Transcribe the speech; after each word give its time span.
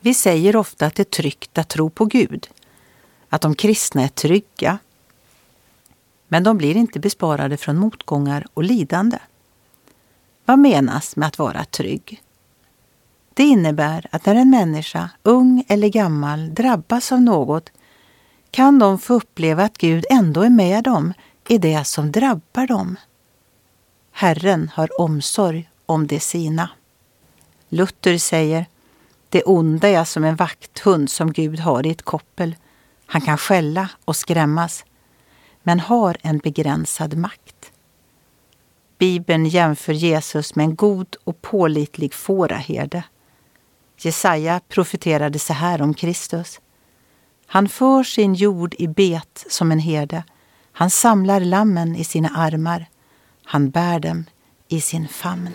Vi 0.00 0.14
säger 0.14 0.56
ofta 0.56 0.86
att 0.86 0.94
det 0.94 1.02
är 1.02 1.22
tryggt 1.22 1.58
att 1.58 1.68
tro 1.68 1.90
på 1.90 2.04
Gud, 2.04 2.48
att 3.28 3.40
de 3.40 3.54
kristna 3.54 4.02
är 4.02 4.08
trygga. 4.08 4.78
Men 6.28 6.42
de 6.42 6.58
blir 6.58 6.76
inte 6.76 7.00
besparade 7.00 7.56
från 7.56 7.76
motgångar 7.76 8.46
och 8.54 8.64
lidande. 8.64 9.18
Vad 10.44 10.58
menas 10.58 11.16
med 11.16 11.28
att 11.28 11.38
vara 11.38 11.64
trygg? 11.64 12.22
Det 13.34 13.42
innebär 13.42 14.06
att 14.10 14.26
när 14.26 14.34
en 14.34 14.50
människa, 14.50 15.10
ung 15.22 15.64
eller 15.68 15.88
gammal, 15.88 16.54
drabbas 16.54 17.12
av 17.12 17.20
något 17.20 17.72
kan 18.50 18.78
de 18.78 18.98
få 18.98 19.14
uppleva 19.14 19.64
att 19.64 19.78
Gud 19.78 20.04
ändå 20.10 20.42
är 20.42 20.50
med 20.50 20.84
dem 20.84 21.12
i 21.48 21.58
det 21.58 21.84
som 21.84 22.12
drabbar 22.12 22.66
dem. 22.66 22.96
Herren 24.12 24.70
har 24.74 25.00
omsorg 25.00 25.70
om 25.86 26.06
det 26.06 26.20
sina. 26.20 26.70
Luther 27.68 28.18
säger 28.18 28.66
det 29.30 29.42
onda 29.42 29.88
är 29.88 30.04
som 30.04 30.24
en 30.24 30.36
vakthund 30.36 31.10
som 31.10 31.32
Gud 31.32 31.60
har 31.60 31.86
i 31.86 31.90
ett 31.90 32.02
koppel. 32.02 32.56
Han 33.06 33.20
kan 33.20 33.38
skälla 33.38 33.88
och 34.04 34.16
skrämmas, 34.16 34.84
men 35.62 35.80
har 35.80 36.16
en 36.22 36.38
begränsad 36.38 37.16
makt. 37.16 37.72
Bibeln 38.98 39.46
jämför 39.46 39.92
Jesus 39.92 40.54
med 40.54 40.64
en 40.64 40.76
god 40.76 41.16
och 41.24 41.42
pålitlig 41.42 42.14
fåraherde. 42.14 43.02
Jesaja 43.98 44.60
profeterade 44.68 45.38
så 45.38 45.52
här 45.52 45.82
om 45.82 45.94
Kristus. 45.94 46.60
Han 47.46 47.68
för 47.68 48.02
sin 48.02 48.34
jord 48.34 48.74
i 48.78 48.88
bet 48.88 49.46
som 49.48 49.72
en 49.72 49.78
herde. 49.78 50.24
Han 50.72 50.90
samlar 50.90 51.40
lammen 51.40 51.96
i 51.96 52.04
sina 52.04 52.28
armar. 52.28 52.86
Han 53.44 53.70
bär 53.70 54.00
dem 54.00 54.24
i 54.68 54.80
sin 54.80 55.08
famn. 55.08 55.54